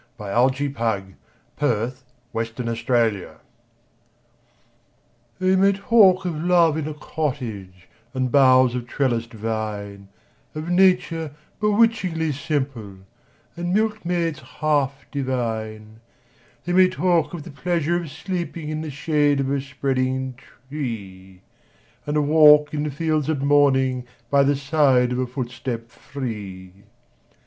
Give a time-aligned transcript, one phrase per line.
[0.19, 1.13] Nathaniel Parker
[2.33, 3.39] Willis Love in a Cottage
[5.37, 10.07] THEY may talk of love in a cottage And bowers of trellised vine
[10.55, 12.95] Of nature bewitchingly simple,
[13.55, 15.99] And milkmaids half divine;
[16.65, 20.33] They may talk of the pleasure of sleeping In the shade of a spreading
[20.67, 21.41] tree,
[22.07, 26.71] And a walk in the fields at morning, By the side of a footstep free!